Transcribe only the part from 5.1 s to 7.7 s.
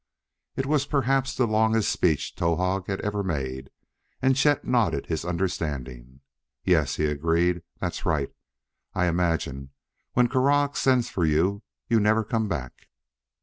understanding. "Yes," he agreed;